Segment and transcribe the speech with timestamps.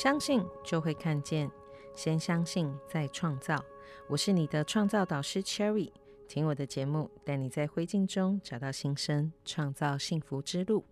[0.00, 1.50] 相信就会看见，
[1.94, 3.62] 先相信再创造。
[4.08, 5.92] 我是你的创造导师 Cherry，
[6.26, 10.86] 听我的节目，带你在灰烬中找到新生，创造幸福之路。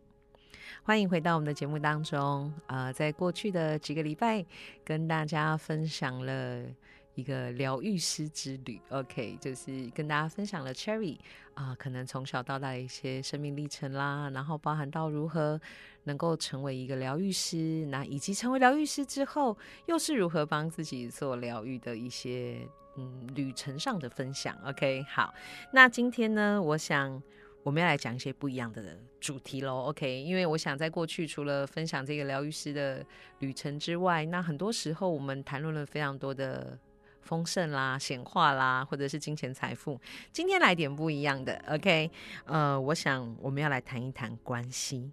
[0.83, 2.53] 欢迎回到我们的节目当中。
[2.67, 4.45] 呃，在过去的几个礼拜，
[4.85, 6.67] 跟大家分享了。
[7.19, 11.19] 一个疗愈师之旅，OK，就是跟大家分享了 Cherry
[11.55, 15.61] 啊，可能从小到大的一些生命历程啦，然后包含到如何
[16.05, 22.61] 能够成为一个疗愈师，那以及成为疗愈师之后，又是如何帮自己做疗愈的一些
[22.97, 25.35] 嗯旅程上的分享，OK，好，
[25.73, 27.21] 那今天呢，我想
[27.65, 33.05] 我们要来讲一些不一样的主题喽，OK，因为我想在过去除了分享这个疗愈师的
[33.41, 36.79] 旅程之外，那很多时候我们谈论了非常多的。
[37.29, 40.01] 丰盛啦、显化啦，或者是金钱财富。
[40.33, 42.11] 今天来点不一样的，OK？
[42.47, 45.13] 呃，我想我们要来谈一谈关系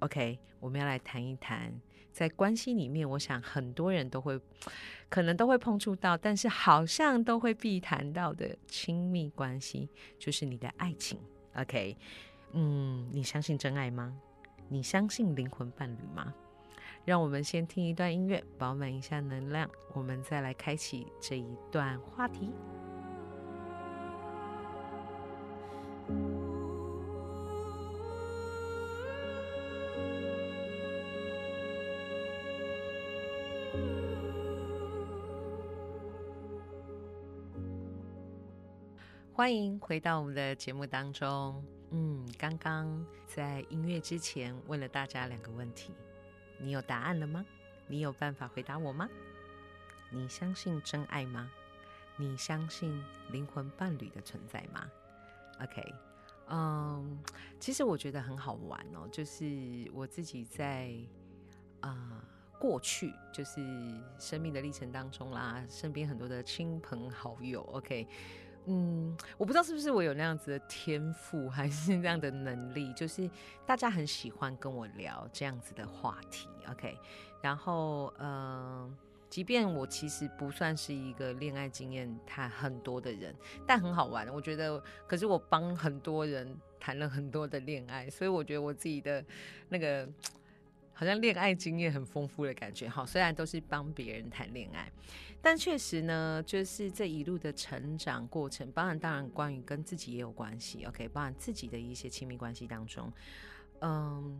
[0.00, 0.36] ，OK？
[0.58, 1.72] 我们要来谈一谈
[2.12, 4.36] 在关系里面，我想很多人都会
[5.08, 11.20] 可能都会碰触到，但是好像都会必谈到的亲密关系，就是你的爱情
[11.54, 11.96] ，OK？
[12.50, 14.12] 嗯，你相信真爱吗？
[14.68, 16.34] 你相信灵魂伴侣吗？
[17.08, 22.50] 让我们先听一段音乐，饱满一下能量，我们再来开启这一段话题。
[39.32, 41.64] 欢迎回到我们的节目当中。
[41.88, 45.94] 嗯，刚刚在音乐之前问了大家两个问题。
[46.58, 47.44] 你有答案了吗？
[47.86, 49.08] 你有办法回答我吗？
[50.10, 51.50] 你相信真爱吗？
[52.16, 54.90] 你相信灵魂伴侣的存在吗
[55.62, 55.94] ？OK，
[56.48, 57.18] 嗯，
[57.60, 59.44] 其实我觉得很好玩哦，就是
[59.94, 60.92] 我自己在
[61.80, 62.24] 啊
[62.58, 63.60] 过去就是
[64.18, 68.08] 生命的历程当中啦，身边很多的亲朋好友，OK。
[68.66, 73.28] 嗯，我不知道是不是我有那样子的天赋，还是那样的能力，就是
[73.64, 76.98] 大家很喜欢跟我聊这样子的话题，OK。
[77.40, 78.94] 然后，嗯，
[79.30, 83.34] 即便我其实不算是一个恋爱经验谈很多的人，
[83.66, 84.28] 但很好玩。
[84.34, 89.24] 我觉得，可是我帮很多人谈了很多的恋爱，所以我觉得我自己的
[89.68, 90.06] 那个
[90.98, 92.88] 好像恋爱经验很丰富的感觉。
[92.88, 94.90] 哈，虽然都是帮别人谈恋爱。
[95.40, 103.12] 但确实呢，就是这一路的成长过程，当然当然关于跟自己也有关系，OK，包含自己的一些亲密关系当中，
[103.80, 104.36] 嗯，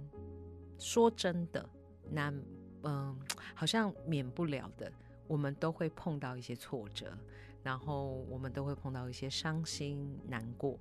[0.80, 1.64] 说真的，
[2.10, 2.34] 那
[2.82, 3.16] 嗯，
[3.54, 4.92] 好像免不了的，
[5.28, 7.16] 我们都会碰到一些挫折，
[7.62, 10.76] 然后我们都会碰到一些伤心难过，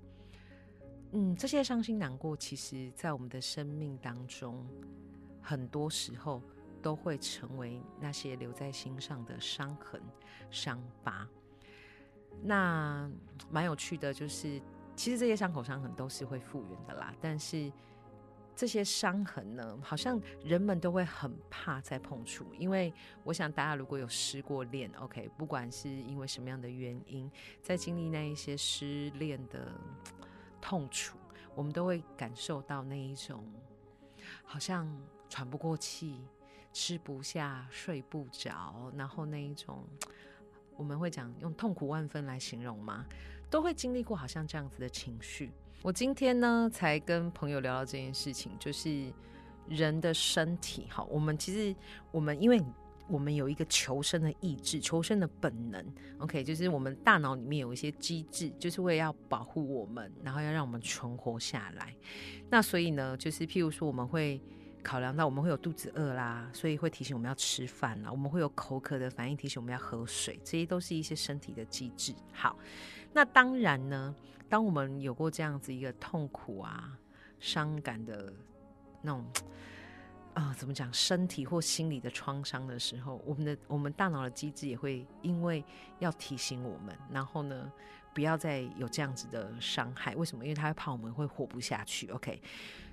[1.11, 4.65] 嗯，这些伤心难过，其实在我们的生命当中，
[5.47, 6.41] 很多时候。
[6.79, 10.01] 都会成为那些留在心上的伤痕、
[10.51, 11.27] 伤疤。
[12.41, 13.09] 那
[13.49, 14.61] 蛮有趣的，就是
[14.95, 17.13] 其实这些伤口、伤痕都是会复原的啦。
[17.19, 17.69] 但是
[18.55, 22.93] 这些伤痕呢，好像人们都会很怕再碰触，因为
[23.23, 27.29] 我想大家如果有失过恋，OK，不管是因为什么样的原因，
[27.61, 29.73] 在经历那一些失恋的
[30.61, 31.17] 痛楚，
[31.53, 33.43] 我们都会感受到那一种
[34.45, 34.87] 好像
[35.29, 36.15] 喘不过气。
[36.73, 39.83] 吃不下、睡不着，然后那一种，
[40.77, 43.03] 我们会讲用痛苦万分来形容吗？
[43.49, 45.49] 都会经历过好像这样子的情绪。
[45.81, 49.11] 我今天呢，才跟朋友聊到这件事情，就是
[49.67, 51.75] 人的身体，好，我们其实
[52.11, 52.63] 我们因为
[53.07, 55.83] 我们有一个求生的意志、求生的本能
[56.19, 61.95] ，OK，就是我们大脑里面有一些机制，就是为了要保护我们，然后要让我们存活下来。
[62.51, 64.39] 那所以呢，就是譬如说，我们会。
[64.83, 68.11] 考量到我们会有肚子饿啦，所以会提醒我们要吃饭啦。
[68.11, 70.39] 我们会有口渴的反应，提醒我们要喝水。
[70.43, 72.13] 这些都是一些身体的机制。
[72.31, 72.57] 好，
[73.13, 74.15] 那当然呢，
[74.47, 76.97] 当我们有过这样子一个痛苦啊、
[77.39, 78.31] 伤感的
[79.01, 79.25] 那种
[80.33, 85.63] 啊，怎么讲，身体或心理的创伤的时候，我们的我们大脑的机制也会因为
[85.99, 87.71] 要提醒我们，然后呢。
[88.17, 90.43] 不要再有这样子的伤害，为什么？
[90.43, 92.07] 因为他会怕我们会活不下去。
[92.07, 92.41] OK，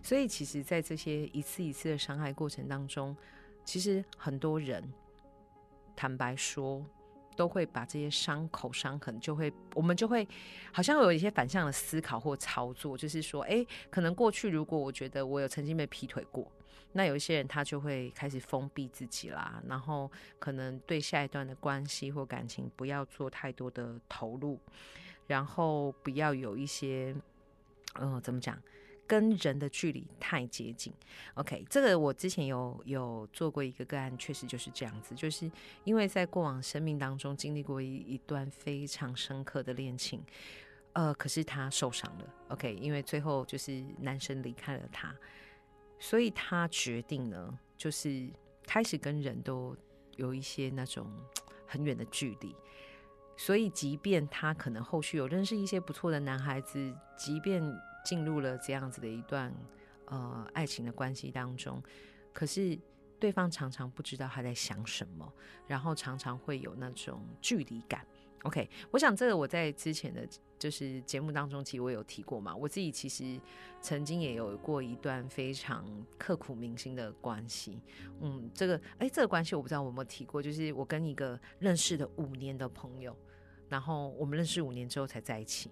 [0.02, 3.16] 所以其实，在这些一次一次的伤害过程当中，
[3.64, 4.84] 其实很多人
[5.96, 6.84] 坦白说，
[7.36, 10.28] 都会把这些伤口、伤痕，就会我们就会
[10.70, 16.46] 好像有一些反向的思考或操作，就是说，哎，可能过去如果我觉得我有曾经被劈腿过，
[16.92, 24.60] 那有一些人他就会开始封闭自己啦，然后可能对下一段的关系或感情不要做太多的投入。
[25.26, 27.14] 然后不要有一些，
[27.94, 28.60] 嗯，怎么讲，
[29.06, 30.92] 跟人的距离太接近。
[31.34, 35.50] OK，这个我之前有有做过一个个案，确实就是这样子，就是
[35.84, 40.22] 因为在过往生命当中经历过一一段非常深刻的恋情，
[40.92, 42.34] 呃，可是他受伤了。
[42.48, 45.14] OK，因为最后就是男生离开了他，
[45.98, 48.28] 所以他决定呢，就是
[48.66, 49.76] 开始跟人都
[50.16, 51.10] 有一些那种
[51.66, 52.54] 很远的距离。
[53.36, 57.62] 所以，即便他可能后续有认识一些不错的男孩子，即便
[58.04, 59.52] 进入了这样子的一段
[60.06, 61.82] 呃爱情的关系当中，
[62.32, 62.78] 可是
[63.18, 65.32] 对方常常不知道他在想什么，
[65.66, 68.06] 然后常常会有那种距离感。
[68.42, 70.28] OK，我想这个我在之前的
[70.64, 72.56] 就是节目当中，其实我有提过嘛。
[72.56, 73.38] 我自己其实
[73.82, 75.84] 曾经也有过一段非常
[76.16, 77.82] 刻骨铭心的关系。
[78.22, 83.14] 嗯，这个哎，这个关系我不知道我有没有提过，就是我跟一个认识的五年的朋友，
[83.68, 85.70] 然后我们认识五年之后才在一起，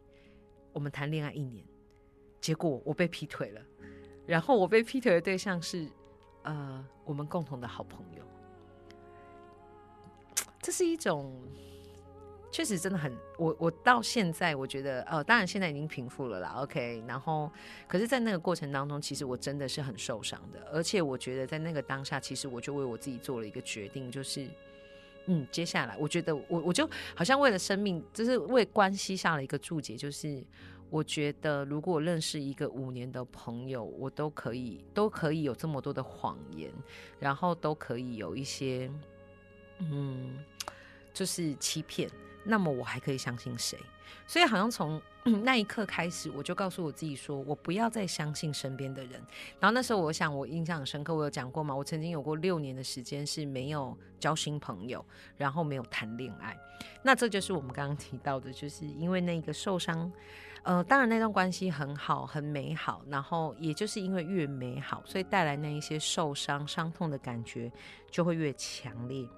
[0.75, 1.65] 我们谈恋爱一年，
[2.39, 3.63] 结果我被劈腿了，
[4.27, 5.89] 然后我被劈腿的对象是
[6.43, 8.23] 呃我们共同的好朋友，
[10.61, 11.35] 这是一种。
[12.53, 17.03] 确实真的很，我我到现在我觉得，呃，当然现在已经平复了啦，OK。
[17.09, 17.51] 然后，
[17.89, 24.47] 可是，在那个过程当中，其实我真的是很受伤的，而且我觉得在那个当下，其实我就为我自己做了一个决定，就是，
[25.25, 30.45] 嗯，接下来，我觉得我我就好像为了生命，就是为关系下了一个注解，就是
[30.91, 36.71] 我觉得如果我认识一个五年的朋友，我都可以都可以有这么多的谎言，
[37.19, 38.91] 然后都可以有一些，
[39.79, 40.39] 嗯，
[41.15, 42.11] 就是欺骗。
[42.45, 43.79] 那么我还可以相信谁？
[44.27, 45.01] 所以好像从
[45.43, 49.13] 那一刻开始，我就告诉我自己说，我不要再相信身边的人。
[49.59, 55.05] 然后那时候我想，我印象很深刻，我有讲过嘛，我曾经有过六年的时间是没有交新朋友，
[55.37, 56.57] 然后没有谈恋爱。
[57.03, 60.11] 那这就是我们刚刚提到的，就是因为那个受伤。
[60.65, 67.71] 呃，当然那段关系很好，很美好，然后也就是因为越美好，所以带来那一些受伤、伤痛的感觉
[68.11, 69.29] 就会越强烈。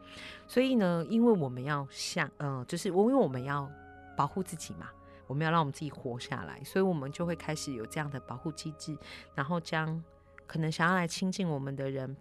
[0.47, 3.71] 所以呢，因为我们要像，呃，就是我因为我们要
[4.15, 4.91] 保护自己嘛，
[5.27, 8.95] 我们要让我们自己活下来，所以我们就会开始有这样的保护机制，
[9.35, 10.03] 然后将
[10.47, 12.15] 可能想要来亲近我们的人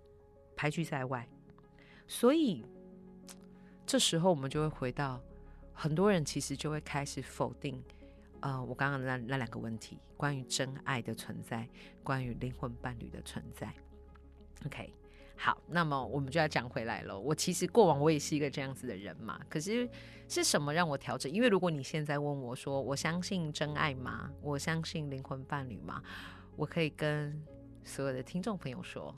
[0.56, 1.28] 排拒在外。
[2.08, 2.66] 所以
[3.86, 5.20] 这时候我们就会回到，
[5.74, 7.84] 很多人其实就会开始否定。
[8.44, 11.66] 呃，我刚刚那那两个问题，关于真爱的存在，
[12.04, 13.74] 关于灵魂伴侣的存在。
[14.66, 14.94] OK，
[15.38, 17.18] 好，那么我们就要讲回来了。
[17.18, 19.90] 我其实过往我也是一个这样子的人嘛，可是
[20.28, 21.32] 是什么让我调整？
[21.32, 24.30] 因为如果你现在问我说，我相信真爱吗？
[24.42, 26.04] 我相信灵魂伴侣吗？
[26.58, 27.42] 我可以跟
[27.86, 29.16] 所有的听众朋友说，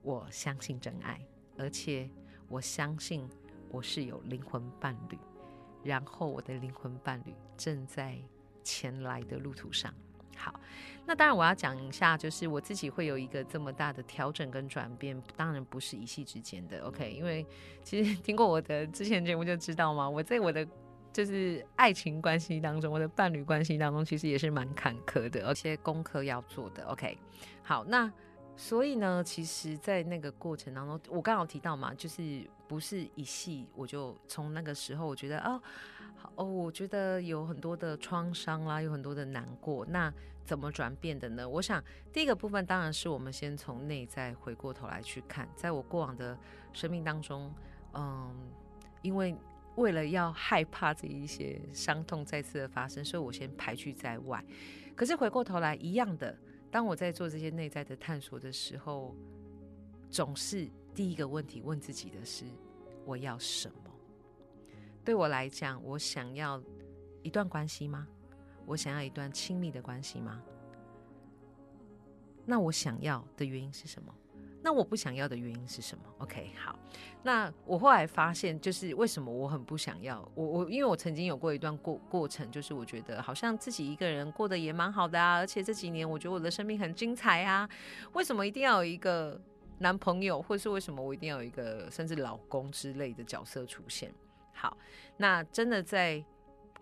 [0.00, 1.20] 我相信真爱，
[1.58, 2.08] 而且
[2.48, 3.28] 我相信
[3.70, 5.18] 我是有灵魂伴侣，
[5.82, 8.18] 然后我的灵魂伴侣正在。
[8.64, 9.94] 前来的路途上，
[10.36, 10.58] 好，
[11.06, 17.12] 那当然我要讲一下，就是我自己会有一个这么大的调整跟转变，当然不是一夕之间的，OK？
[17.12, 17.46] 因为
[17.82, 20.66] 其实听过我的之前节目就知道嘛，我在我的
[21.12, 27.16] 就是爱情关系当中，我的伴侣关系当中，其实也是蛮坎坷的，而且功课要做的，OK？
[27.62, 28.10] 好，那
[28.56, 35.60] 所以呢，其实，在那个过程当中，我刚好提到嘛，就是不是一夕，我就从那个时候，我觉得哦。
[36.36, 39.84] 哦，我觉得有很多的创伤啦，有很多的难过。
[39.86, 40.12] 那
[40.44, 41.48] 怎么转变的呢？
[41.48, 41.82] 我想
[42.12, 46.38] 第一个部分当然是我们先从内在回过头来去看，在我过往的
[46.72, 47.52] 生命当中，
[47.94, 48.34] 嗯，
[49.02, 49.34] 因为
[49.76, 54.44] 为了要害怕这一些伤痛再次的发生，所以我先排拒在外。
[54.94, 56.36] 可是回过头来，一样的，
[56.70, 59.14] 当我在做这些内在的探索的时候，
[60.10, 62.44] 总是第一个问题问自己的是：
[63.04, 63.83] 我要什么？
[65.04, 66.62] 对我来讲，我想要
[67.22, 68.08] 一段关系吗？
[68.66, 70.42] 我想要一段亲密的关系吗？
[72.46, 74.14] 那我想要的原因是什么？
[74.62, 76.78] 那我不想要的原因是什么？OK，好。
[77.22, 87.68] 那我后来发现，就是为什么我很不想要我我，因为我曾经有过一段过过程，就是我觉得好像自己一个人过得也蛮好的啊，而且这几年我觉得我的生命很精彩啊。
[88.14, 89.38] 为什么一定要有一个
[89.80, 94.10] 男朋友，或是为什么我一定要有一个甚至老公之类的角色出现？
[94.54, 94.78] 好，
[95.18, 96.24] 那真的在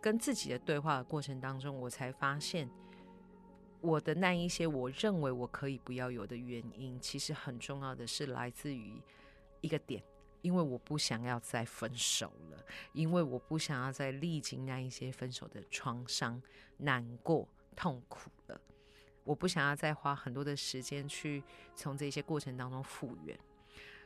[0.01, 2.71] 跟自己的对话的过程当中，我才发现
[3.81, 9.03] 我的那一些我认为我可以不要有的原因，其实很重要的是来自于
[9.61, 10.03] 一个点，
[10.43, 16.41] 因为我不想要再分手了，因为我不想要再历经那一些分手的创伤、
[16.77, 18.61] 难过、痛苦了，
[19.25, 21.43] 我不想要再花很多的时间去
[21.75, 23.39] 从这些过程当中复原。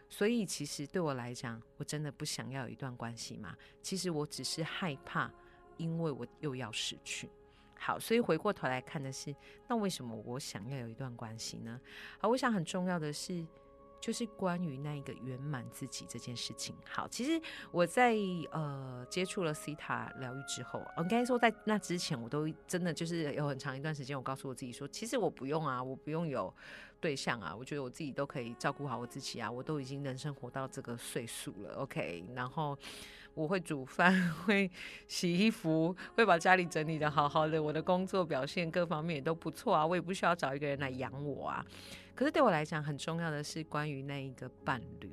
[0.08, 3.56] 所以，其实对我来讲，我真的不想要有一段关系嘛。
[3.82, 5.30] 其实我只是害怕，
[5.76, 7.28] 因为我又要失去。
[7.78, 9.34] 好，所以回过头来看的是，
[9.68, 11.80] 那为什么我想要有一段关系呢？
[12.18, 13.44] 好，我想很重要的是。
[14.00, 16.74] 就是关于那一个圆满自己这件事情。
[16.88, 18.14] 好，其实我在
[18.50, 26.52] 呃接触了西塔疗愈之后，我应该说在那之前，我都真的就是有很长一段时间，我告诉我自己说，其实我不用啊，我不用有
[27.00, 32.24] 对象啊，我觉得我自己都可以照顾好我自己啊，我都已经人生活到这个岁数了，OK。
[32.34, 32.78] 然后
[33.34, 34.12] 我会煮饭，
[34.44, 34.70] 会
[35.06, 41.66] 洗衣服，会把家里整理的好好的，我的工作表现各方面也都不错啊，我也不需要找一个人来养我啊。
[42.16, 45.12] 可是对我来讲，很重要的是关于那一个伴侣，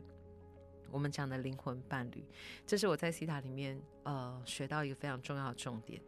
[0.89, 2.25] 我们讲的灵魂伴侣，
[2.65, 6.01] 这是我在西塔里面呃学到一个非常重要的重点。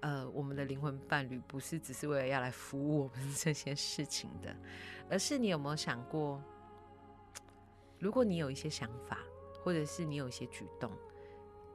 [0.00, 4.56] 呃，我们的灵魂伴侣不是只是为了要来服务我们这些事情的，
[5.10, 6.42] 而是你有没有想过，
[7.98, 9.18] 如果你有一些想法，
[9.62, 10.90] 或者是你有一些举动，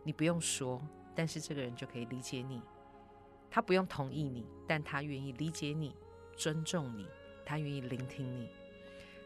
[0.01, 0.81] 你不用说，
[1.13, 2.63] 但是这个人就可以理解你，
[3.47, 5.95] 他不用同意你，但他愿意理解你，
[6.35, 7.07] 尊重你。
[7.45, 8.49] 他愿意聆听你，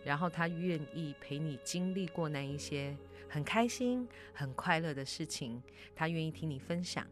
[0.03, 2.95] 然后他愿意陪你经历过那一些
[3.29, 5.63] 很开心、很快乐的事情。
[5.95, 7.07] 他愿意听你分享。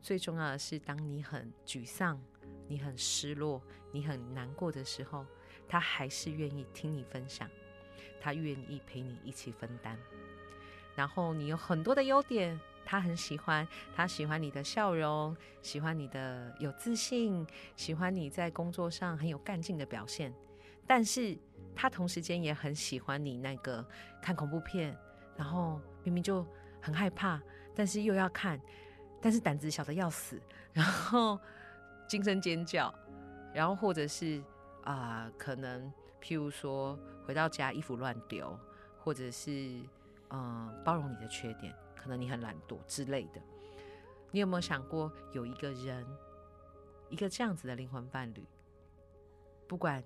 [0.00, 2.22] 最重要的是，当你很沮丧、
[2.68, 3.60] 你很失落、
[3.90, 5.26] 你很难过的时候，
[5.66, 7.50] 他还是愿意听你分享。
[8.20, 9.98] 他愿意陪你一起分担。
[10.94, 13.66] 然后你有很多的优点，他很喜欢。
[13.94, 20.32] 他喜欢你的笑容，喜欢你的有自信，喜欢你在工作上很有干劲的表现。
[20.86, 21.36] 但是
[21.74, 23.84] 他同时间也很喜欢你那个
[24.22, 24.96] 看恐怖片，
[25.36, 26.46] 然后明明就
[26.80, 27.42] 很害怕，
[27.74, 28.58] 但是又要看，
[29.20, 30.40] 但是胆子小的要死，
[30.72, 31.38] 然后
[32.08, 32.94] 惊声尖叫，
[33.52, 34.40] 然后或者是
[34.84, 38.56] 啊，可能譬如说回到家衣服乱丢，
[39.00, 39.80] 或者是
[40.30, 41.74] 嗯包容你的缺点，
[42.06, 43.42] 可能你很懒惰之类的。
[44.30, 46.06] 你有没有想过有一个人，
[47.10, 48.46] 一个这样子的灵魂伴侣，
[49.66, 50.02] 不管。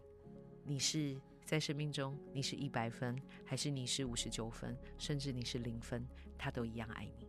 [0.63, 6.07] 你是在生命中，你是一百分，还是你是五十九分，甚至你是零分，
[6.39, 7.27] 他都一样爱你。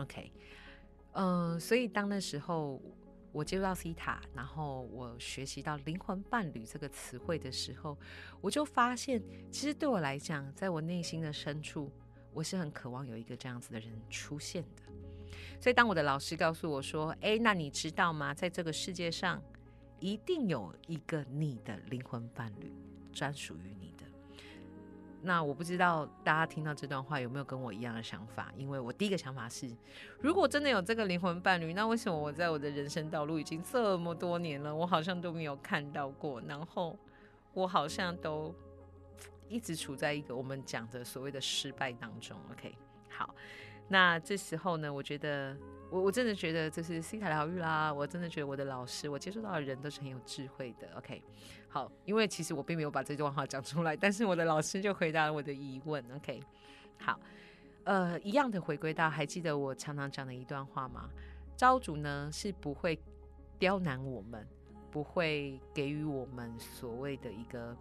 [0.00, 0.32] OK，
[1.12, 2.80] 嗯，所以当那时候
[3.32, 7.98] 我接触到西塔，然后我学习到灵魂伴侣这个词汇的时候，
[8.40, 11.90] 我就发现，其实对我来讲，在我内心的深处，
[12.32, 14.92] 我是很渴望有一个这样子的人出现的。
[15.60, 18.32] 所以当我的老师告诉我说：“哎，那你知道吗？
[18.34, 19.42] 在这个世界上。”
[20.02, 22.72] 一定有一个你的灵魂伴侣，
[23.12, 24.06] 专属于你的。
[25.20, 28.50] 那我不知道大家听到这段话有没有跟我一样的想法？
[28.56, 29.70] 因为我第一个想法是，
[30.18, 36.40] 如果真的有这个灵魂伴侣，那为什么我在我的人生道路已经这么多年了，我好像都没有看到过？
[36.48, 36.98] 然后
[37.52, 38.54] 我好像都
[39.50, 42.38] 一直处在一个我们讲的所谓的失败当中。
[42.52, 42.74] OK，
[43.10, 43.34] 好，
[43.88, 45.54] 那这时候呢，我觉得。
[45.90, 50.86] 我我真的觉得这是西塔疗愈啦，我真的觉得我的老师，我接触到的人都是很有智慧的。
[50.96, 51.20] OK，
[51.68, 56.00] 好，因为其实我并没有把这段话讲出来，但是我的老师就回答了我的疑问。
[56.14, 56.40] OK，
[56.96, 57.18] 好，
[57.82, 61.10] 呃，一样的回归到，还记得我常常讲的一段话吗？
[61.56, 62.96] 招主呢是不会
[63.58, 64.46] 刁难我们，
[64.92, 67.76] 不会给予我们所谓的一个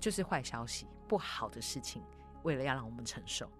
[0.00, 2.02] 就是坏消息、不好的事情。
[2.42, 3.52] 为了要让我们承受，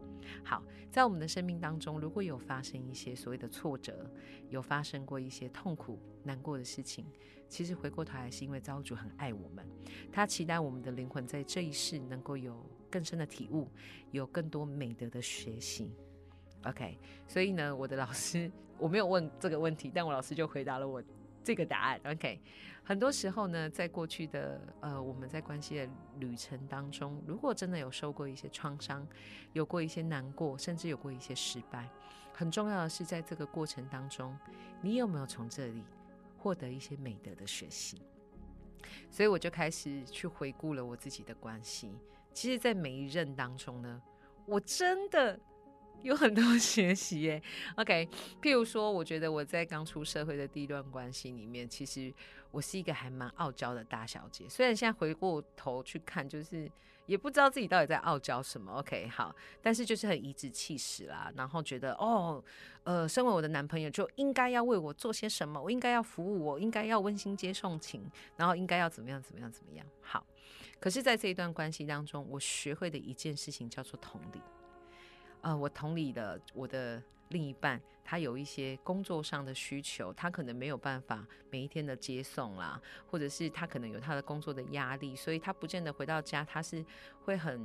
[0.43, 4.11] 好，在我们的生命当中，如果有发生一些所谓的挫折，
[4.49, 7.05] 有发生过一些痛苦、难过的事情，
[7.47, 9.69] 其实回过头来是因为造主很爱我们，
[10.11, 13.69] 他期待我们的灵魂在这一世能够有更深的体悟，
[14.13, 15.95] 有更多美德的学习。
[16.65, 21.03] OK，所以呢，我的老师我没有问这个问题，但我老师就回答了我。
[21.43, 22.41] 这个答案，OK。
[22.83, 29.07] 很多时候呢，在过去的呃，我们在关系的旅程当中，如果真的有受过一些创伤，
[29.53, 31.89] 有过一些难过，甚至有过一些失败，
[32.33, 34.37] 很重要的是，在这个过程当中，
[34.83, 35.85] 你有没有从这里
[36.37, 38.03] 获得一些美德的学习？
[39.11, 41.93] 所以我就开始去回顾了我自己的关系。
[42.33, 44.03] 其实，在每一任当中呢，
[44.47, 45.39] 我真的。
[46.03, 47.43] 有很多 学习耶
[47.77, 48.09] ，OK。
[48.41, 52.13] 譬如说，我觉得我在刚出社会的第一段关系里面，其实
[52.51, 54.49] 我是一个还蛮傲娇的大小姐。
[54.49, 56.71] 虽然现在回过头去看，就是
[57.07, 59.09] 也不知道自己到底在傲娇什么，OK。
[59.09, 62.43] 好，但是就是很颐指气使啦，然后觉得哦，
[62.85, 69.87] 呃，身为我的男朋友就应该要为我做些什么，我应该要服务我，应该要温馨接送情，然后应该要怎么样怎么样怎么样。
[70.01, 70.27] 好，
[70.81, 74.41] 可是，在这一段关系当中，我学会的一件事情叫做同理。
[75.43, 86.85] 呃，我同理的我的另一半，他有一些工作上的需求，他可能没有办法每一天的接送啦，或者是他可能有他的工作的压力，所以他不见得回到家，他是
[87.25, 87.65] 会很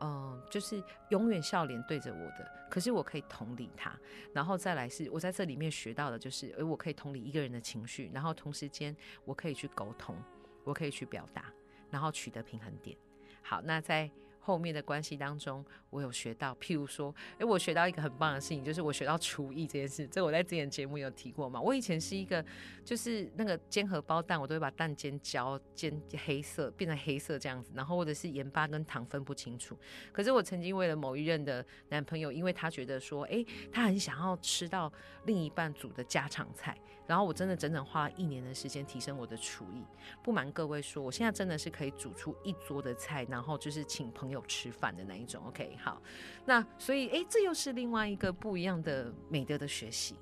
[0.00, 3.98] 嗯，就是永远笑脸对着我的，可是我可以同理他，
[4.32, 10.16] 然后再来是我在这里面学到的，就是，而我可以同理一个人的情绪，然后同时间我可以去沟通，
[10.62, 11.52] 我可以去表达，
[11.90, 12.96] 然后取得平衡点。
[13.42, 14.10] 好，那在。
[14.44, 20.06] 后面的关系当中，我有学到，譬如说，诶，我学到一个很棒的事情，就是我学到厨艺这件事。
[20.06, 21.58] 这我在之前节目有提过嘛。
[21.58, 22.44] 我以前是一个，
[22.84, 29.74] 就是那个煎荷包蛋，我都会把蛋煎焦，煎黑色，变成黑色这样子，然后或者是盐巴跟糖分不清楚。
[30.12, 34.92] 可是我曾经为了某一任的男朋友，因为他觉得说，诶，他很想要吃到
[35.24, 39.84] 另一半煮的家常菜，然后我真的整整花了一年的时间提升我的厨艺。
[40.22, 44.44] 不瞒各位说，我现在真的是可以煮出一桌的菜，然后就是请朋友。
[44.46, 46.00] 吃饭的那一种，OK，好，
[46.44, 50.14] 那所以哎，这又是另外一个不一样的美德的学习。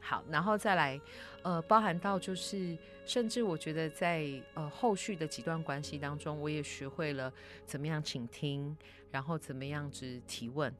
[0.00, 1.00] 好，然后再来，
[1.42, 2.76] 呃，包含到就是，
[3.06, 7.32] 甚至我觉得在呃后续的几段关系当中，我也学会了
[7.64, 8.76] 怎么样倾听，
[9.10, 10.74] 然后怎么样子提问，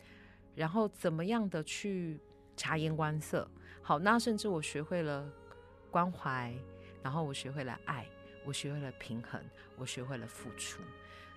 [0.55, 2.21] 然后怎么样的去
[2.57, 3.49] 察言观色。
[3.81, 5.27] 好，那甚至我学会了
[5.90, 6.54] 关怀，
[7.02, 8.07] 然后我学会了爱，
[8.45, 9.40] 我学会了平衡，
[9.76, 10.83] 我学会了付出。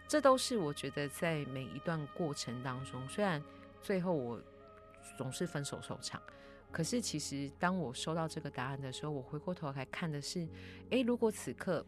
[0.08, 3.44] 这都是我觉得在每一段过程当中，虽然
[3.82, 4.40] 最后我
[5.18, 6.22] 总是分手收场，
[6.72, 10.48] 可是其实当我收到这个答案的时候，我回过头来看的是，
[10.90, 11.86] 哎，如果此刻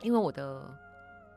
[0.00, 0.78] 因为我的。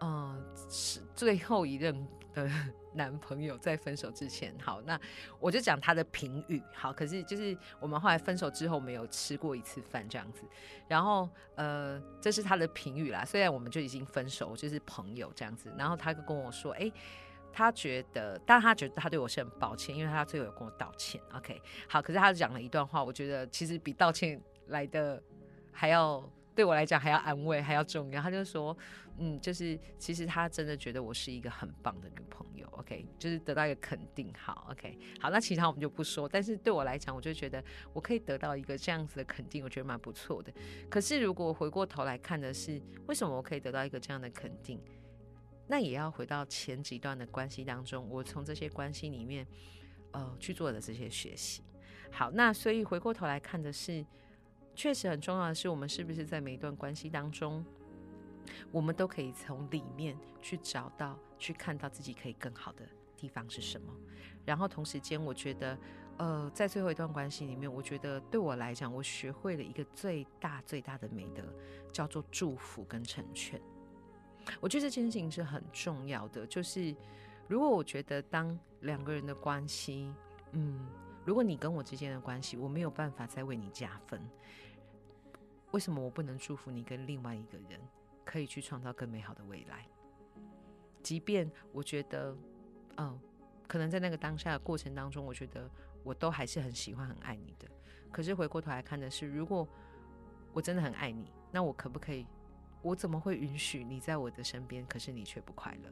[0.03, 1.95] 嗯，是最后一任
[2.33, 2.49] 的
[2.93, 4.99] 男朋友在分手之前，好，那
[5.39, 10.43] 我就讲他的评语，好，可是就是我们后来分手之后没有吃过一次饭这样子，
[10.87, 16.91] 然后呃，这是他的评语啦，虽然我们就已经分手，就是朋友这样子，然后他就跟我说，哎，
[17.53, 25.21] 他觉得，但他觉得他对我是很抱歉，因为他最后有跟我道歉，OK，好，可是他讲了一段话，我觉得其实比道歉来的
[25.71, 26.29] 还要。
[26.61, 28.21] 对我来讲还要安慰，还要重要。
[28.21, 28.77] 他就说，
[29.17, 32.67] 嗯，就是其实他真的觉得我是一个很棒的女朋友。
[32.73, 34.31] OK，就是得到一个肯定。
[34.37, 36.29] 好，OK，好，那其他我们就不说。
[36.29, 37.63] 但是对我来讲，我就觉得
[37.93, 40.53] 我可以得到一个这样子的肯定，我觉得蛮不错的。
[40.87, 44.79] 可是如果回过头来看的是，为什么我可以得到一个这样的肯定？
[45.65, 49.47] 那也要回到前几段的关系当中，我从这些关系里面，
[50.11, 51.63] 呃，去做的这些学习。
[52.11, 54.05] 好，那所以回过头来看的是。
[54.73, 57.63] 确实很重要的是，我们是不是在每一段关系当中，
[58.71, 63.93] 我们都可以从里面去找到、去看到自己可以更好的地方是什么。
[64.45, 65.77] 然后同时间，我觉得，
[66.17, 71.43] 呃，在最后一段关系里面，我觉得对我来讲，我学会了一个最大最大的美德，
[71.91, 73.61] 叫做祝福跟成全。
[74.59, 76.47] 我觉得这件事情是很重要的。
[76.47, 76.95] 就是
[77.47, 80.11] 如果我觉得当两个人的关系，
[80.53, 80.87] 嗯，
[81.23, 84.21] 如果你跟我之间的关系，我没有办法再为你加分。
[85.71, 87.79] 为什么我不能祝福你跟另外一个人
[88.25, 89.85] 可以去创造更美好的未来？
[91.01, 92.35] 即便我觉得，
[92.97, 93.19] 嗯，
[93.67, 95.69] 可能在那个当下的过程当中，我觉得
[96.03, 97.67] 我都还是很喜欢、很爱你的。
[98.11, 99.67] 可是回过头来看的是，如果
[100.51, 102.25] 我真的很爱你，那我可不可以？
[102.81, 105.91] 我怎么会允许你在我的身边，可是你却不快乐？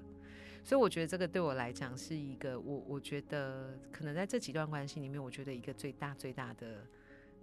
[0.63, 6.85] 所以我觉得这个对我来讲是一个，我我觉得可能在这几段关系里面，我觉得一个最大最大的。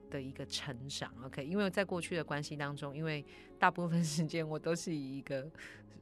[0.09, 3.25] 的一个成长，OK，因为在过去的关系当中，因为
[3.59, 5.51] 大部分时间我都是以一个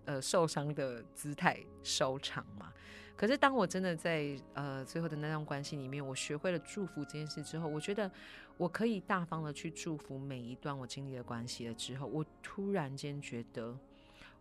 [0.05, 2.71] 呃受伤的姿态收场嘛。
[3.17, 8.11] 可是当我真的在呃最后的那段关系里面，我学会了祝福这件事之后，我觉得
[8.59, 13.75] 我可以大方的去祝福每一段我经历的关系了之后，我突然间觉得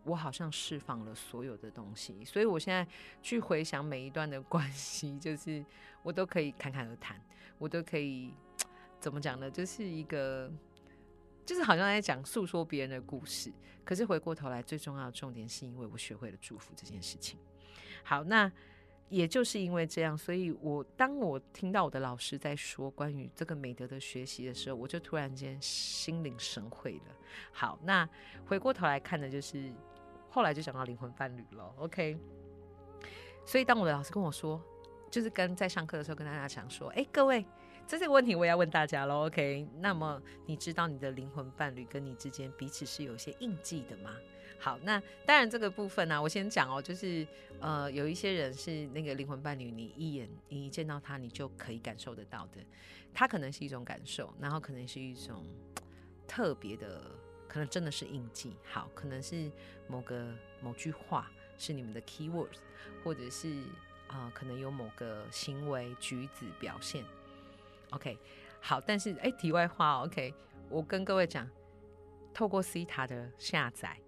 [0.04, 2.88] 我好像释放了所有的东西，所以我现在
[3.22, 5.66] 去回想每一段的关系，就是
[6.02, 7.20] 我都可以侃侃而谈，
[7.58, 8.34] 我都可以。
[9.00, 9.52] 怎么讲呢？
[9.52, 10.50] 就是一个，
[11.46, 13.52] 就是好像在讲诉说别人的故事。
[13.84, 17.38] 可是回过头来，最重要的重点是因为我学会了祝福这件事情。
[18.02, 18.50] 好，那
[19.10, 27.16] 也就是因为这样，所以我当我听到我的老师在说关于这个美德的学习的时候，我就突然间心领神会了。
[27.52, 28.08] 好，那
[28.46, 29.70] 回过头来看的，就是
[30.34, 31.74] 后来就讲到灵魂伴侣了。
[31.78, 32.18] OK，
[33.46, 34.60] 所以当我的老师跟我说，
[35.12, 37.46] 就是跟在上课的时候跟大家讲说，哎，各位。
[37.86, 39.68] 这个问题我也要问大家喽，OK？
[39.80, 44.12] 那么你知道你的灵魂伴侣跟你之间彼此是有些印记的吗？
[44.58, 47.28] 好，那当然这个部分呢，我先讲哦，就是
[47.60, 52.62] 呃，有一些人是那个灵魂伴侣，你一眼你一见到他，你就可以感受得到的。
[53.14, 55.46] 他可能是一种感受，然后可能是一种
[56.26, 57.12] 特别的，
[57.54, 58.56] 可能真的是印记。
[58.64, 59.52] 好，可能是
[59.88, 62.58] 某个某句话是你们的 key words，
[63.04, 63.62] 或者是
[64.08, 67.06] 啊，可能有某个行为举止表现。
[67.92, 68.18] OK，
[68.60, 70.34] 好，但是哎，题外话，OK，
[70.68, 71.48] 我跟各位讲，
[72.34, 74.00] 透过 C 塔的下载，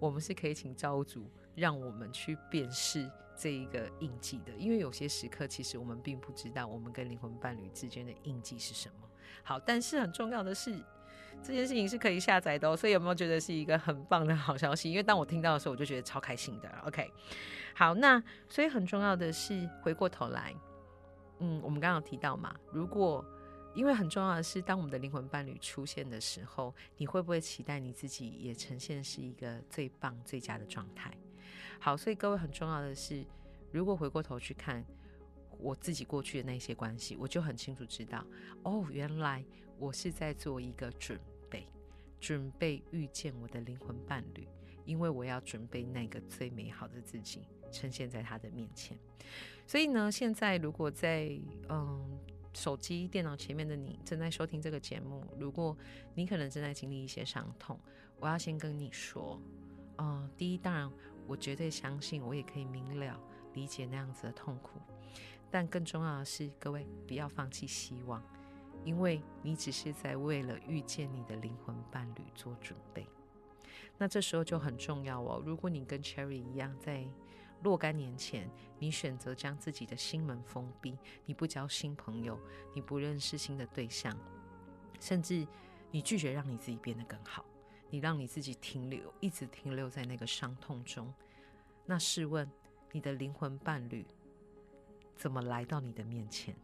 [0.00, 8.94] 我们是可以请招主让我们去辨识这一个印记的，因为有些时刻其实我们并不知道我们跟灵魂伴侣之间的印记是什么。
[9.42, 10.82] 好，但是很重要的是，
[11.42, 12.76] 这件事情是可以下载的哦。
[12.76, 14.90] 所以有没有觉得是一个很棒的好消息？
[14.90, 16.68] 因为当我听到的时候，我就觉得超开心的。
[16.84, 17.10] OK，
[17.74, 20.54] 好，那所以很重要的是回过头来，
[21.40, 23.24] 嗯，我们刚刚提到嘛，如果
[23.74, 31.12] 因为很重要的是，当我们的灵魂伴侣出现的时候，你会不会期待你自己也呈现是一个最棒、最佳的状态？
[31.80, 33.24] 好，所以各位很重要的是，
[33.72, 34.84] 如果回过头去看
[35.58, 38.24] 我自己过去的那些关系，我就很清楚知道，
[38.62, 39.44] 哦，原来
[39.78, 41.18] 我是在做一个准
[41.50, 41.66] 备，
[42.20, 44.46] 准备遇见我的灵魂伴侣，
[44.84, 48.98] 因为我要准备那个最美好的自己呈现在他的面前。
[49.66, 52.18] 所以呢，现在如果在嗯。
[52.56, 55.24] 手机、电脑前面的你正在收听这个节目。
[55.36, 55.76] 如果
[56.14, 57.76] 你可能正在经历一些伤痛，
[58.20, 59.42] 我要先跟你说，
[59.96, 60.88] 呃，第一，当然
[61.26, 63.20] 我绝对相信，我也可以明了
[63.54, 64.78] 理解那样子的痛苦。
[65.50, 68.22] 但更重要的是，各位不要放弃希望，
[68.84, 73.06] 因为你只是在为了遇见你的灵魂伴侣做准备。
[73.98, 75.42] 那这时候就很重要哦。
[75.44, 77.06] 如果你跟 Cherry 一样在。
[77.62, 82.38] 若干年前，你选择将自己的心门封闭，你不交新朋友，
[82.74, 84.14] 你不认识新的对象，
[85.00, 85.46] 甚至
[85.90, 87.42] 你拒绝让你自己变得更好，
[87.88, 91.10] 你让你自己停留，一直停留在那个伤痛中。
[91.86, 92.46] 那试问，
[92.92, 94.04] 你的灵魂伴侣
[95.16, 96.54] 怎么来到你的面前？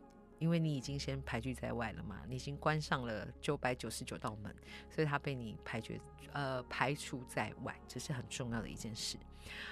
[0.40, 4.53] 因为你已经先排拒在外了嘛，你已经关上了九百九十九道门，
[4.90, 6.00] 所以他被你排绝，
[6.33, 9.18] 呃，排除在外，这是很重要的一件事。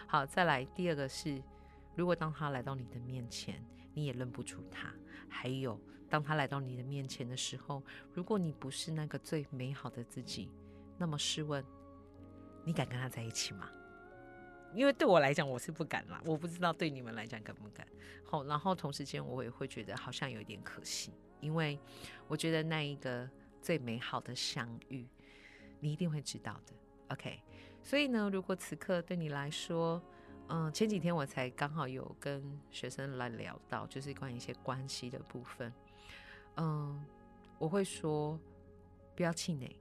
[0.06, 1.42] 好，再来第二个是，
[1.96, 4.90] 如果当他来到你的面前，你也认不出他；
[5.28, 10.52] 还有，当他来到你的面前的时候，如果你不是那个最美好的自己，
[10.98, 11.64] 那么试问，
[12.62, 13.70] 你敢跟他在一起吗？
[14.74, 16.22] 因为对我来讲，我是不敢啦。
[16.26, 17.86] 我不知道对你们来讲敢不敢。
[18.24, 21.78] 好，然后同时间我也会觉得好像有点可惜，因为
[22.26, 23.28] 我觉得那一个
[23.62, 25.06] 最美好的相遇，
[25.80, 26.74] 你一定会知道的。
[27.08, 27.40] OK，
[27.82, 30.02] 所以呢，如果此刻对你来说，
[30.48, 35.72] 嗯，前几天我才刚好有跟学生来聊到，就是关于一些关系的部分，
[36.56, 37.02] 嗯，
[37.58, 38.38] 我会说
[39.16, 39.74] 不要气馁，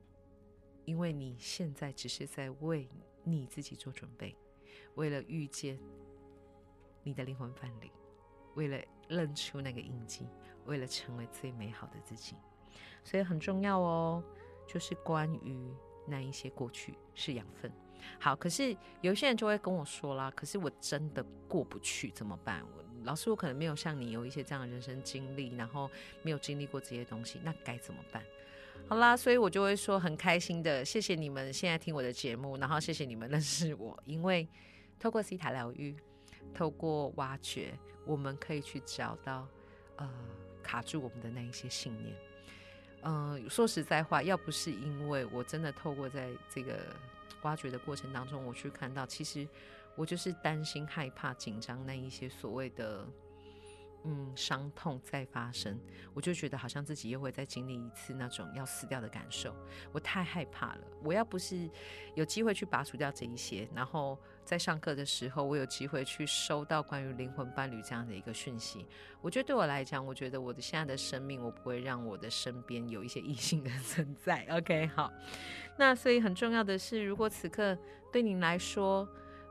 [0.86, 2.88] 因为你现在只是在为
[3.26, 4.34] 你自己做准备。
[4.96, 5.80] 为了遇见
[7.04, 7.92] 你的灵魂伴侣，
[8.56, 10.28] 为了认出那个印记，
[10.66, 12.36] 为了成为最美好的自己，
[13.04, 14.24] 所以很重要哦。
[14.68, 15.58] 就是关于
[16.06, 17.72] 那一些过去是养分。
[18.20, 22.66] 好，可是有些人就会跟我说啦，可是我真的过不去，怎么办？
[23.06, 25.90] 老师，我可能没有像你有一些这样的人生经历，然后
[26.22, 28.22] 没有经历过这些东西，那该怎么办？
[28.88, 34.48] 好啦，所以我就会说很开心的，谢谢你们现在听我的节目，然后谢谢你们认识我，因为。
[35.00, 35.96] 透过西塔疗愈，
[36.56, 37.72] 透过挖掘，
[38.04, 39.48] 我们可以去找到，
[39.98, 40.10] 呃，
[40.63, 42.16] 卡住我们的那一些信念。
[43.04, 46.80] 嗯，说实在话，要不是因为我真的透过在这个
[47.44, 49.48] 挖掘的过程当中，我去看到，其实
[49.96, 53.06] 我就是担心、害怕、紧张那一些所谓的。
[54.03, 55.77] 嗯，伤痛再发生，
[56.13, 59.53] 我就觉得好像自己又会再经历一次那种要死掉的感受，
[59.91, 60.81] 我太害怕了。
[61.03, 61.69] 我要不是
[62.15, 68.86] 有机会去拔除掉这一些，然后在上课的时候，我有机会去收到关于灵魂伴侣这样的一个讯息，
[69.21, 74.47] 我觉得对我来讲，我觉得我的现在的生命，我不会让我的身边有一些异性的 存在。
[74.51, 75.12] OK，好，
[75.77, 77.77] 那所以很重要的是，如果此刻
[78.12, 79.05] 对您来说，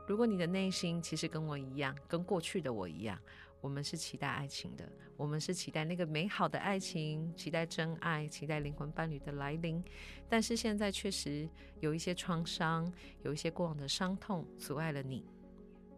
[0.07, 3.19] 如果你的内心其实跟我一样，跟过去的我一样。
[3.59, 9.83] 我们是期待爱情的，我们是期待那个美好的爱情，期待真爱，期待灵魂伴侣的来临。
[10.29, 12.91] 但是现在确实有一些创伤，
[13.23, 15.25] 有一些过往的伤痛阻碍了你。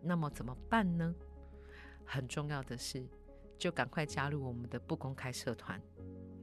[0.01, 1.13] 那么怎么办呢？
[2.05, 3.05] 很重要的是，
[3.57, 5.79] 就赶快加入我们的不公开社团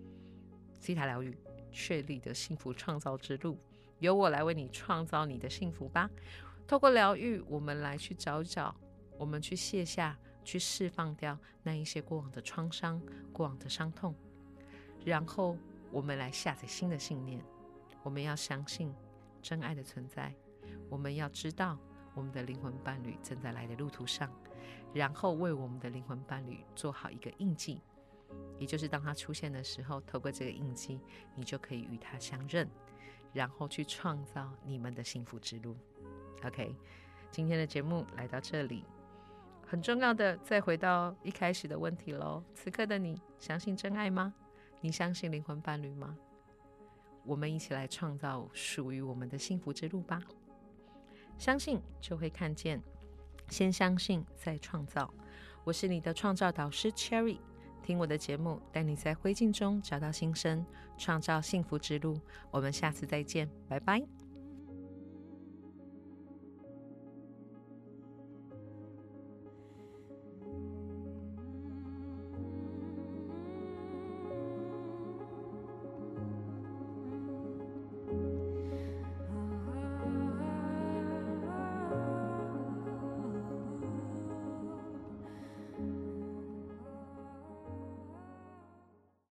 [0.78, 1.36] ——西塔疗愈，
[1.72, 3.58] 确立的幸福创造之路，
[3.98, 6.08] 由我来为你创造你的幸福吧。
[6.66, 8.76] 透过疗愈，我们来去找找，
[9.18, 10.16] 我们去卸下。
[10.46, 14.14] 去释放掉那一些过往的创伤、过往的伤痛，
[15.04, 15.58] 然后
[15.90, 17.42] 我们来下载新的信念。
[18.04, 18.94] 我们要相信
[19.42, 20.32] 真爱的存在，
[20.88, 21.76] 我们要知道
[22.14, 24.30] 我们的灵魂伴侣正在来的路途上，
[24.94, 27.80] 然后为我们的灵魂伴侣做好一个印记，
[28.60, 31.00] 也就是当他出现的时候，透过这个印记，
[31.34, 32.70] 你就可以与他相认，
[33.32, 35.76] 然后去创造你们的幸福之路。
[36.44, 36.72] OK，
[37.32, 38.84] 今天的节目来到这里。
[39.66, 42.42] 很重要的，再回到一开始的问题喽。
[42.54, 44.32] 此刻的你，相信真爱吗？
[44.80, 46.16] 你相信灵魂伴侣吗？
[47.24, 50.22] 我们一起来创造属于我们的幸福之路吧。
[51.36, 52.80] 相信就会看见，
[53.48, 55.12] 先相信，再创造。
[55.64, 57.38] 我是你的创造导师 Cherry，
[57.82, 60.64] 听我的节目，带你在灰烬中找到新生，
[60.96, 62.20] 创造幸福之路。
[62.52, 64.25] 我们下次再见，拜拜。